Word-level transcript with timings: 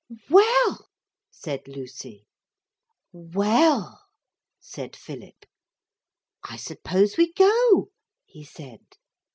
'Well!' 0.31 0.87
said 1.29 1.67
Lucy. 1.67 2.25
'Well!' 3.13 4.01
said 4.59 4.95
Philip. 4.95 5.45
'I 6.49 6.57
suppose 6.57 7.17
we 7.17 7.31
go?' 7.33 7.91
he 8.25 8.43
said. 8.43 8.79